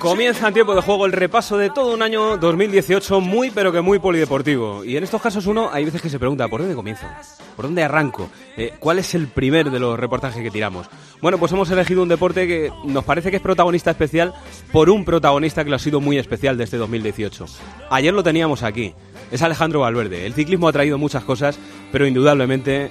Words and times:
Comienza 0.00 0.48
en 0.48 0.54
tiempo 0.54 0.74
de 0.74 0.80
juego 0.80 1.04
el 1.04 1.12
repaso 1.12 1.58
de 1.58 1.68
todo 1.68 1.92
un 1.92 2.00
año 2.00 2.38
2018 2.38 3.20
muy 3.20 3.50
pero 3.50 3.70
que 3.70 3.82
muy 3.82 3.98
polideportivo. 3.98 4.82
Y 4.82 4.96
en 4.96 5.04
estos 5.04 5.20
casos 5.20 5.44
uno 5.44 5.68
hay 5.70 5.84
veces 5.84 6.00
que 6.00 6.08
se 6.08 6.18
pregunta, 6.18 6.48
¿por 6.48 6.62
dónde 6.62 6.74
comienzo? 6.74 7.06
¿Por 7.54 7.66
dónde 7.66 7.82
arranco? 7.82 8.30
Eh, 8.56 8.72
¿Cuál 8.80 8.98
es 8.98 9.14
el 9.14 9.28
primer 9.28 9.70
de 9.70 9.78
los 9.78 10.00
reportajes 10.00 10.42
que 10.42 10.50
tiramos? 10.50 10.86
Bueno, 11.20 11.36
pues 11.36 11.52
hemos 11.52 11.70
elegido 11.70 12.02
un 12.02 12.08
deporte 12.08 12.46
que 12.46 12.72
nos 12.82 13.04
parece 13.04 13.30
que 13.30 13.36
es 13.36 13.42
protagonista 13.42 13.90
especial 13.90 14.32
por 14.72 14.88
un 14.88 15.04
protagonista 15.04 15.64
que 15.64 15.70
lo 15.70 15.76
ha 15.76 15.78
sido 15.78 16.00
muy 16.00 16.16
especial 16.16 16.56
de 16.56 16.64
este 16.64 16.78
2018. 16.78 17.44
Ayer 17.90 18.14
lo 18.14 18.22
teníamos 18.22 18.62
aquí. 18.62 18.94
Es 19.30 19.42
Alejandro 19.42 19.80
Valverde. 19.80 20.24
El 20.24 20.32
ciclismo 20.32 20.68
ha 20.68 20.72
traído 20.72 20.96
muchas 20.96 21.24
cosas, 21.24 21.58
pero 21.92 22.06
indudablemente 22.06 22.90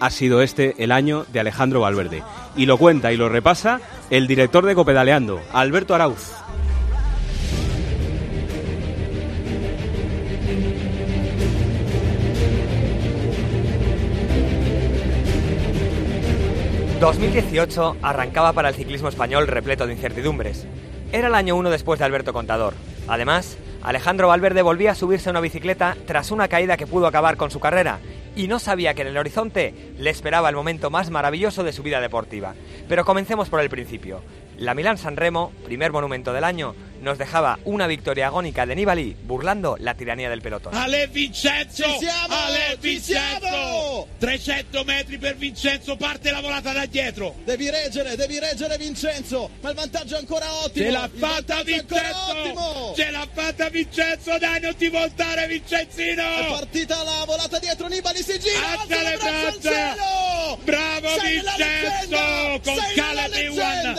ha 0.00 0.10
sido 0.10 0.42
este 0.42 0.74
el 0.78 0.92
año 0.92 1.26
de 1.32 1.40
Alejandro 1.40 1.80
Valverde. 1.80 2.22
Y 2.56 2.66
lo 2.66 2.78
cuenta 2.78 3.12
y 3.12 3.16
lo 3.16 3.28
repasa 3.28 3.80
el 4.16 4.28
director 4.28 4.64
de 4.64 4.76
Copedaleando, 4.76 5.40
Alberto 5.52 5.92
Arauz. 5.92 6.30
2018 17.00 17.96
arrancaba 18.02 18.52
para 18.52 18.68
el 18.68 18.76
ciclismo 18.76 19.08
español 19.08 19.48
repleto 19.48 19.84
de 19.84 19.94
incertidumbres. 19.94 20.64
Era 21.10 21.26
el 21.26 21.34
año 21.34 21.56
1 21.56 21.70
después 21.70 21.98
de 21.98 22.04
Alberto 22.04 22.32
Contador. 22.32 22.74
Además, 23.08 23.58
Alejandro 23.82 24.28
Valverde 24.28 24.62
volvía 24.62 24.92
a 24.92 24.94
subirse 24.94 25.28
a 25.28 25.32
una 25.32 25.40
bicicleta 25.40 25.96
tras 26.06 26.30
una 26.30 26.46
caída 26.46 26.76
que 26.76 26.86
pudo 26.86 27.08
acabar 27.08 27.36
con 27.36 27.50
su 27.50 27.58
carrera 27.58 27.98
y 28.36 28.48
no 28.48 28.58
sabía 28.58 28.94
que 28.94 29.02
en 29.02 29.08
el 29.08 29.16
horizonte 29.16 29.74
le 29.98 30.10
esperaba 30.10 30.48
el 30.48 30.56
momento 30.56 30.90
más 30.90 31.10
maravilloso 31.10 31.64
de 31.64 31.72
su 31.72 31.82
vida 31.82 32.00
deportiva. 32.00 32.54
Pero 32.88 33.04
comencemos 33.04 33.48
por 33.48 33.60
el 33.60 33.70
principio. 33.70 34.20
La 34.58 34.74
Milán 34.74 34.98
San 34.98 35.16
Remo, 35.16 35.52
primer 35.64 35.92
monumento 35.92 36.32
del 36.32 36.44
año, 36.44 36.74
nos 37.04 37.18
dejaba 37.18 37.58
una 37.64 37.86
victoria 37.86 38.26
agónica 38.26 38.66
de 38.66 38.74
Nibali 38.74 39.14
burlando 39.22 39.76
la 39.78 39.94
tiranía 39.94 40.28
del 40.30 40.40
pelotón. 40.40 40.74
Ale 40.74 41.06
Vincenzo! 41.06 41.84
Siamo, 41.98 42.34
Ale 42.34 42.76
Vincenzo! 42.80 44.08
300 44.18 44.84
metri 44.84 45.18
per 45.18 45.36
Vincenzo, 45.36 45.96
parte 45.96 46.30
la 46.30 46.40
volata 46.40 46.72
da 46.72 46.86
dietro. 46.86 47.36
Devi 47.44 47.70
reggere, 47.70 48.16
devi 48.16 48.38
reggere 48.38 48.76
Vincenzo, 48.78 49.50
ma 49.60 49.70
il 49.70 49.76
vantaggio 49.76 50.16
è 50.16 50.18
ancora 50.18 50.46
ottimo. 50.64 50.84
Ce 50.86 50.90
l'ha 50.90 51.10
fatta 51.14 51.62
Vincenzo! 51.62 52.94
Ce 52.96 53.10
l'ha 53.10 53.28
fatta 53.32 53.68
Vincenzo, 53.68 54.38
dai 54.38 54.60
non 54.60 54.74
ti 54.76 54.88
voltare 54.88 55.46
Vincenzino! 55.46 56.22
È 56.22 56.46
partita 56.48 57.02
la 57.02 57.24
volata 57.26 57.58
dietro, 57.58 57.86
Nibali 57.86 58.22
si 58.22 58.38
gira! 58.38 58.80
Alza 58.80 59.02
le 59.02 59.16
braccia! 59.18 60.56
Bravo 60.64 61.08
Sei 61.20 61.40
Vincenzo! 61.40 62.60
Con 62.64 62.76
Cala 62.94 63.28
di 63.28 63.46
One! 63.48 63.94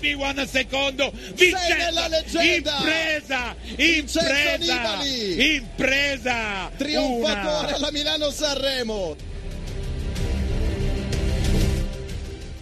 71 0.00 0.46
secondo, 0.46 1.12
Vincenzo, 1.36 2.42
impresa, 2.42 3.56
impresa, 3.76 5.04
impresa, 5.04 6.70
trionfatore 6.78 7.74
alla 7.74 7.90
Milano 7.90 8.30
Sanremo. 8.30 9.16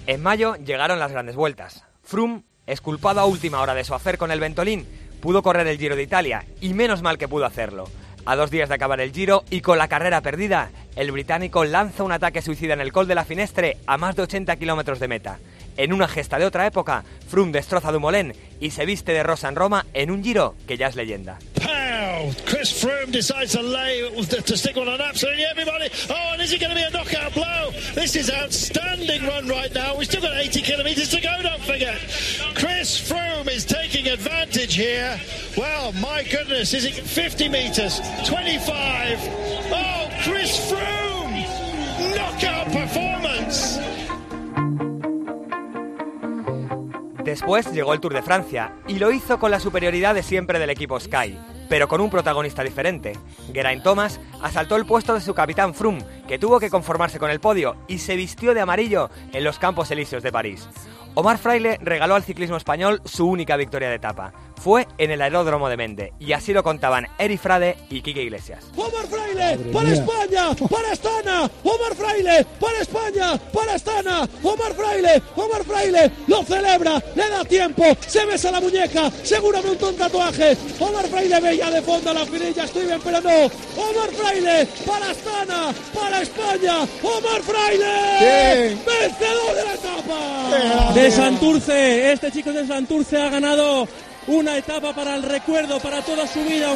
En 0.06 0.20
mayo 0.22 0.56
llegaron 0.56 0.98
las 0.98 1.12
grandes 1.12 1.36
vueltas. 1.36 1.84
Froome, 2.02 2.42
esculpado 2.66 3.20
a 3.20 3.26
última 3.26 3.60
hora 3.60 3.74
de 3.74 3.84
su 3.84 3.94
hacer 3.94 4.18
con 4.18 4.30
el 4.30 4.40
Ventolín, 4.40 4.86
pudo 5.20 5.42
correr 5.42 5.66
el 5.66 5.78
Giro 5.78 5.96
de 5.96 6.02
Italia, 6.02 6.44
y 6.60 6.74
menos 6.74 7.02
mal 7.02 7.18
que 7.18 7.28
pudo 7.28 7.44
hacerlo. 7.44 7.88
A 8.24 8.36
dos 8.36 8.50
días 8.50 8.68
de 8.68 8.74
acabar 8.74 9.00
el 9.00 9.12
Giro 9.12 9.44
y 9.48 9.60
con 9.60 9.78
la 9.78 9.88
carrera 9.88 10.20
perdida, 10.22 10.70
el 10.96 11.12
británico 11.12 11.64
lanza 11.64 12.02
un 12.02 12.12
ataque 12.12 12.42
suicida 12.42 12.74
en 12.74 12.80
el 12.80 12.92
col 12.92 13.06
de 13.06 13.14
la 13.14 13.24
Finestre 13.24 13.76
a 13.86 13.96
más 13.96 14.16
de 14.16 14.22
80 14.22 14.56
kilómetros 14.56 14.98
de 14.98 15.08
meta. 15.08 15.38
En 15.78 15.92
una 15.92 16.08
gesta 16.08 16.40
de 16.40 16.44
otra 16.44 16.66
época, 16.66 17.04
Froome 17.28 17.52
destroza 17.52 17.92
Dumoulin 17.92 18.34
y 18.60 18.72
se 18.72 18.84
viste 18.84 19.12
de 19.12 19.22
rosa 19.22 19.48
en 19.48 19.54
Roma 19.54 19.86
en 19.94 20.10
un 20.10 20.24
Giro 20.24 20.56
que 20.66 20.76
ya 20.76 20.88
es 20.88 20.96
leyenda. 20.96 21.38
Chris 22.46 22.72
Froome 22.72 23.12
decides 23.12 23.52
to 23.52 23.62
lay 23.62 24.02
to 24.26 24.56
stick 24.56 24.76
one 24.76 24.88
on 24.88 25.00
absolutely 25.00 25.44
everybody. 25.44 25.88
Oh, 26.10 26.32
and 26.32 26.42
is 26.42 26.52
it 26.52 26.60
going 26.60 26.70
to 26.70 26.76
be 26.76 26.82
a 26.82 26.90
knockout 26.90 27.32
blow? 27.32 27.70
This 27.94 28.16
is 28.16 28.28
outstanding 28.28 29.24
run 29.24 29.46
right 29.46 29.72
now. 29.72 29.96
We've 29.96 30.08
still 30.08 30.22
got 30.22 30.36
80 30.36 30.62
kilometres 30.62 31.10
to 31.10 31.20
go. 31.20 31.30
Don't 31.42 31.62
forget. 31.62 31.96
Chris 32.56 32.98
Froome 32.98 33.48
is 33.48 33.64
taking 33.64 34.08
advantage 34.08 34.74
here. 34.74 35.16
Well, 35.56 35.92
my 35.92 36.24
goodness, 36.24 36.74
is 36.74 36.86
it 36.86 36.94
50 36.94 37.48
metres? 37.48 38.00
25. 38.26 39.18
Oh, 39.70 40.10
Chris 40.24 40.58
Froome! 40.70 40.77
Después 47.38 47.70
llegó 47.72 47.94
el 47.94 48.00
Tour 48.00 48.14
de 48.14 48.22
Francia 48.22 48.72
y 48.88 48.98
lo 48.98 49.12
hizo 49.12 49.38
con 49.38 49.52
la 49.52 49.60
superioridad 49.60 50.12
de 50.12 50.24
siempre 50.24 50.58
del 50.58 50.70
equipo 50.70 50.98
Sky, 50.98 51.38
pero 51.68 51.86
con 51.86 52.00
un 52.00 52.10
protagonista 52.10 52.64
diferente. 52.64 53.12
Geraint 53.52 53.84
Thomas 53.84 54.18
asaltó 54.42 54.74
el 54.74 54.86
puesto 54.86 55.14
de 55.14 55.20
su 55.20 55.34
capitán 55.34 55.72
Froome, 55.72 56.04
que 56.26 56.40
tuvo 56.40 56.58
que 56.58 56.68
conformarse 56.68 57.20
con 57.20 57.30
el 57.30 57.38
podio 57.38 57.76
y 57.86 57.98
se 57.98 58.16
vistió 58.16 58.54
de 58.54 58.60
amarillo 58.60 59.08
en 59.32 59.44
los 59.44 59.60
Campos 59.60 59.88
Elíseos 59.92 60.24
de 60.24 60.32
París. 60.32 60.68
Omar 61.14 61.38
Fraile 61.38 61.78
regaló 61.80 62.16
al 62.16 62.24
ciclismo 62.24 62.56
español 62.56 63.00
su 63.04 63.28
única 63.28 63.56
victoria 63.56 63.88
de 63.88 63.94
etapa. 63.94 64.32
Fue 64.60 64.88
en 64.98 65.12
el 65.12 65.22
aeródromo 65.22 65.68
de 65.68 65.76
Mende, 65.76 66.12
y 66.18 66.32
así 66.32 66.52
lo 66.52 66.64
contaban 66.64 67.06
Eri 67.18 67.36
Frade 67.36 67.76
y 67.90 68.02
Quique 68.02 68.22
Iglesias. 68.22 68.64
Omar 68.76 69.06
Fraile, 69.06 69.56
para 69.72 69.92
España, 69.92 70.54
para 70.68 70.92
Astana, 70.92 71.50
Omar 71.62 71.94
Fraile, 71.94 72.44
para 72.58 72.80
España, 72.80 73.36
para 73.52 73.74
Astana, 73.74 74.28
Omar 74.42 74.74
Fraile, 74.74 75.22
Omar 75.36 75.64
Fraile, 75.64 76.10
lo 76.26 76.42
celebra, 76.42 77.00
le 77.14 77.28
da 77.28 77.44
tiempo, 77.44 77.84
se 78.06 78.26
besa 78.26 78.50
la 78.50 78.60
muñeca, 78.60 79.10
seguramente 79.22 79.84
un 79.84 79.96
tatuaje, 79.96 80.56
Omar 80.80 81.06
Fraile 81.06 81.40
veía 81.40 81.70
de 81.70 81.82
fondo 81.82 82.12
la 82.12 82.26
finilla, 82.26 82.64
estoy 82.64 82.86
bien, 82.86 83.00
pero 83.04 83.20
no, 83.20 83.30
Omar 83.30 84.10
Fraile, 84.12 84.66
para 84.84 85.10
Astana, 85.10 85.72
para 85.94 86.22
España, 86.22 86.78
Omar 87.02 87.42
Fraile, 87.42 88.76
vencedor 88.84 89.54
de 89.54 89.64
la 89.64 89.74
etapa. 89.74 90.92
De 90.94 91.10
Santurce, 91.12 92.12
este 92.12 92.32
chico 92.32 92.52
de 92.52 92.66
Santurce 92.66 93.22
ha 93.22 93.28
ganado 93.30 93.86
una 94.28 94.56
etapa 94.56 94.94
para 94.94 95.16
el 95.16 95.22
recuerdo, 95.22 95.80
para 95.80 96.02
toda 96.02 96.26
su 96.26 96.44
vida. 96.44 96.74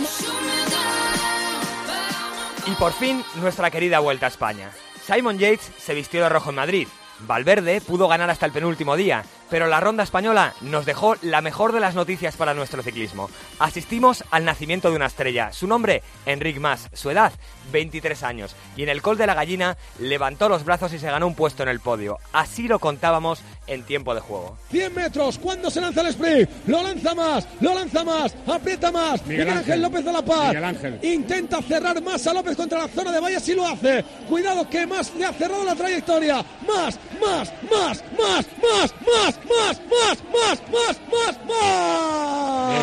Y 2.66 2.70
por 2.72 2.92
fin, 2.92 3.22
nuestra 3.36 3.70
querida 3.70 4.00
Vuelta 4.00 4.26
a 4.26 4.28
España. 4.30 4.70
Simon 5.06 5.38
Yates 5.38 5.70
se 5.78 5.94
vistió 5.94 6.22
de 6.22 6.28
rojo 6.28 6.50
en 6.50 6.56
Madrid. 6.56 6.88
Valverde 7.20 7.80
pudo 7.80 8.08
ganar 8.08 8.30
hasta 8.30 8.46
el 8.46 8.52
penúltimo 8.52 8.96
día, 8.96 9.24
pero 9.52 9.66
la 9.66 9.80
ronda 9.80 10.02
española 10.02 10.54
nos 10.62 10.86
dejó 10.86 11.14
la 11.20 11.42
mejor 11.42 11.72
de 11.72 11.80
las 11.80 11.94
noticias 11.94 12.38
para 12.38 12.54
nuestro 12.54 12.82
ciclismo. 12.82 13.28
Asistimos 13.58 14.24
al 14.30 14.46
nacimiento 14.46 14.88
de 14.88 14.96
una 14.96 15.04
estrella. 15.04 15.52
Su 15.52 15.66
nombre, 15.66 16.02
Enric 16.24 16.58
Mas. 16.58 16.88
Su 16.94 17.10
edad, 17.10 17.34
23 17.70 18.22
años. 18.22 18.56
Y 18.76 18.82
en 18.82 18.88
el 18.88 19.02
Col 19.02 19.18
de 19.18 19.26
la 19.26 19.34
Gallina 19.34 19.76
levantó 19.98 20.48
los 20.48 20.64
brazos 20.64 20.94
y 20.94 20.98
se 20.98 21.10
ganó 21.10 21.26
un 21.26 21.34
puesto 21.34 21.62
en 21.62 21.68
el 21.68 21.80
podio. 21.80 22.18
Así 22.32 22.66
lo 22.66 22.78
contábamos 22.78 23.42
en 23.66 23.82
tiempo 23.82 24.14
de 24.14 24.22
juego. 24.22 24.56
100 24.70 24.94
metros, 24.94 25.38
cuando 25.38 25.70
se 25.70 25.82
lanza 25.82 26.00
el 26.00 26.06
sprint, 26.08 26.48
lo 26.66 26.82
lanza 26.82 27.14
más, 27.14 27.46
lo 27.60 27.74
lanza 27.74 28.04
más, 28.04 28.34
aprieta 28.46 28.90
más. 28.90 29.24
Miguel, 29.26 29.50
Ángel, 29.50 29.82
López 29.82 30.02
de 30.02 30.12
la 30.14 30.24
Paz 30.24 30.48
Miguel 30.48 30.64
Ángel. 30.64 30.98
intenta 31.02 31.60
cerrar 31.60 32.02
más 32.02 32.26
a 32.26 32.32
López 32.32 32.56
contra 32.56 32.78
la 32.78 32.88
zona 32.88 33.12
de 33.12 33.20
vallas 33.20 33.46
y 33.48 33.54
lo 33.54 33.69
hace. 33.69 34.02
Cuidado 34.30 34.66
que 34.70 34.86
más 34.86 35.14
le 35.14 35.26
ha 35.26 35.32
cerrado 35.34 35.62
la 35.62 35.74
trayectoria. 35.74 36.42
Más, 36.66 36.98
más, 37.20 37.52
más, 37.70 38.02
más, 38.19 38.46
más, 38.58 38.92
más, 38.92 38.94
más, 39.04 39.41
más, 39.48 39.80
más, 39.91 40.58
más, 40.70 41.00
más, 41.10 41.36
más. 41.47 42.80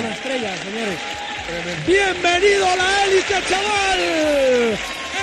Una 0.00 0.10
estrella, 0.14 0.56
señores. 0.62 0.98
Bienvenido 1.86 2.66
a 2.66 2.76
la 2.76 3.04
élite, 3.04 3.34
chaval. 3.48 4.00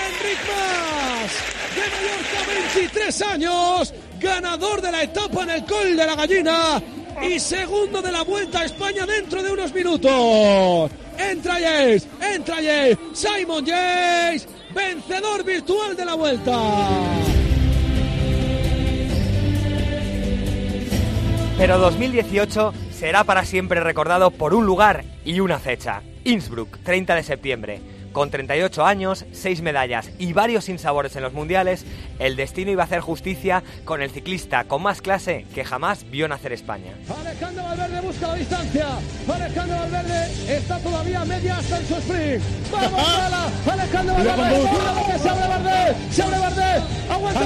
Enric 0.06 0.42
Mas, 0.50 1.32
de 1.76 1.84
Mallorca, 1.92 2.40
23 2.74 3.22
años, 3.24 3.94
ganador 4.20 4.82
de 4.82 4.92
la 4.92 5.04
etapa 5.04 5.44
en 5.44 5.50
el 5.50 5.66
Col 5.66 5.96
de 5.96 6.06
la 6.06 6.16
Gallina 6.16 6.82
y 7.22 7.40
segundo 7.40 8.02
de 8.02 8.12
la 8.12 8.24
Vuelta 8.24 8.62
a 8.62 8.66
España 8.66 9.06
dentro 9.06 9.44
de 9.44 9.52
unos 9.52 9.74
minutos. 9.74 10.92
Entra 11.18 11.60
Yates, 11.60 12.08
entra 12.22 12.62
Yates, 12.62 12.98
Simon 13.14 13.66
Yates, 13.66 14.48
vencedor 14.74 15.44
virtual 15.44 15.96
de 15.96 16.06
la 16.06 16.16
Vuelta. 16.16 17.31
Pero 21.62 21.78
2018 21.78 22.74
será 22.92 23.24
para 23.24 23.46
siempre 23.46 23.82
recordado 23.82 24.32
por 24.32 24.56
un 24.56 24.66
lugar 24.66 25.06
y 25.24 25.42
una 25.42 25.60
fecha. 25.60 26.02
Innsbruck, 26.24 26.80
30 26.80 27.14
de 27.14 27.22
septiembre. 27.22 27.82
Con 28.12 28.32
38 28.32 28.84
años, 28.84 29.26
6 29.32 29.62
medallas 29.62 30.10
y 30.18 30.34
varios 30.34 30.66
sinsabores 30.66 31.16
en 31.16 31.22
los 31.22 31.34
mundiales, 31.34 31.86
el 32.18 32.36
destino 32.36 32.72
iba 32.72 32.82
a 32.82 32.86
hacer 32.86 33.02
justicia 33.02 33.62
con 33.86 34.02
el 34.02 34.10
ciclista 34.10 34.64
con 34.64 34.82
más 34.82 35.04
clase 35.04 35.46
que 35.54 35.64
jamás 35.64 36.10
vio 36.10 36.28
nacer 36.28 36.52
España. 36.52 36.94
Alejandro 37.20 37.64
Valverde 37.64 38.02
busca 38.02 38.28
la 38.28 38.36
distancia. 38.36 38.88
Alejandro 39.32 39.78
Valverde 39.78 40.58
está 40.58 40.80
todavía 40.80 41.22
a 41.22 41.26
media 41.26 41.58
hasta 41.58 41.78
en 41.78 41.86
su 41.86 41.96
sprint. 41.98 42.44
¡Vamos! 42.72 43.02
Alejandro 43.72 44.16
Valverde. 44.16 45.20
Se 45.20 45.30
abre 45.30 45.48
Valverde. 45.48 45.96
Se 46.10 46.24
abre 46.24 46.40
Valverde. 46.40 46.84
Aguanta 47.12 47.46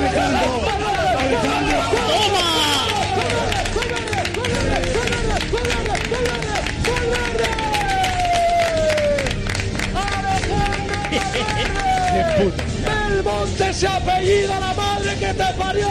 Belmonte 12.86 13.74
se 13.74 13.88
apellida 13.88 14.60
la 14.60 14.74
madre 14.74 15.16
que 15.18 15.34
te 15.34 15.54
parió. 15.58 15.88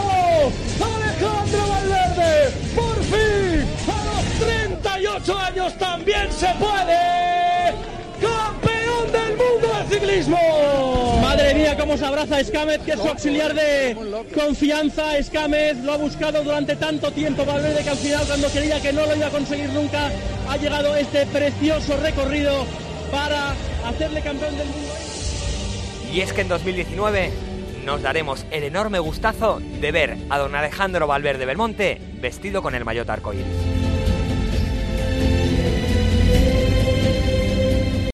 Alejandro 0.79 1.67
Valverde, 1.67 2.51
por 2.75 3.03
fin, 3.03 3.65
a 3.87 4.05
los 4.05 4.23
38 4.39 5.37
años 5.37 5.77
también 5.77 6.31
se 6.31 6.47
puede. 6.59 7.73
Campeón 8.21 9.11
del 9.11 9.37
mundo 9.37 9.67
del 9.77 9.87
ciclismo. 9.89 11.19
Madre 11.21 11.53
mía, 11.53 11.75
cómo 11.77 11.97
se 11.97 12.05
abraza 12.05 12.39
Escámez, 12.39 12.79
que 12.79 12.91
es 12.91 12.99
su 12.99 13.07
auxiliar 13.07 13.53
de 13.53 13.97
confianza. 14.33 15.17
Escámez 15.17 15.77
lo 15.77 15.93
ha 15.93 15.97
buscado 15.97 16.43
durante 16.43 16.75
tanto 16.75 17.11
tiempo. 17.11 17.45
Valverde 17.45 17.83
que 17.83 17.89
al 17.89 17.97
final, 17.97 18.25
cuando 18.25 18.47
creía 18.49 18.79
que 18.79 18.93
no 18.93 19.05
lo 19.05 19.15
iba 19.15 19.27
a 19.27 19.31
conseguir 19.31 19.69
nunca, 19.69 20.11
ha 20.49 20.57
llegado 20.57 20.95
este 20.95 21.25
precioso 21.27 21.97
recorrido 21.97 22.65
para 23.11 23.53
hacerle 23.85 24.21
campeón 24.21 24.57
del 24.57 24.67
mundo. 24.67 24.94
Y 26.11 26.21
es 26.21 26.33
que 26.33 26.41
en 26.41 26.47
2019 26.47 27.31
nos 27.85 28.01
daremos 28.01 28.45
el 28.51 28.63
enorme 28.63 28.99
gustazo 28.99 29.59
de 29.59 29.91
ver 29.91 30.17
a 30.29 30.39
don 30.39 30.55
Alejandro 30.55 31.07
Valverde 31.07 31.45
Belmonte 31.45 32.01
vestido 32.21 32.61
con 32.61 32.73
el 32.73 32.83
maillot 32.85 33.09
arcoíris. 33.09 33.74